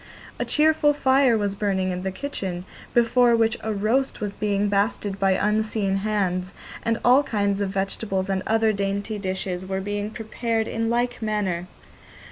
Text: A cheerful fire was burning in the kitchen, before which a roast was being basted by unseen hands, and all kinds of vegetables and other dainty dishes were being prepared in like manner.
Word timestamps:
A 0.39 0.45
cheerful 0.45 0.93
fire 0.93 1.37
was 1.37 1.53
burning 1.53 1.91
in 1.91 2.01
the 2.01 2.11
kitchen, 2.11 2.65
before 2.91 3.35
which 3.35 3.55
a 3.61 3.71
roast 3.71 4.19
was 4.19 4.33
being 4.33 4.67
basted 4.67 5.19
by 5.19 5.33
unseen 5.33 5.97
hands, 5.97 6.55
and 6.81 6.97
all 7.05 7.21
kinds 7.21 7.61
of 7.61 7.69
vegetables 7.69 8.27
and 8.27 8.41
other 8.47 8.73
dainty 8.73 9.19
dishes 9.19 9.63
were 9.63 9.79
being 9.79 10.09
prepared 10.09 10.67
in 10.67 10.89
like 10.89 11.21
manner. 11.21 11.67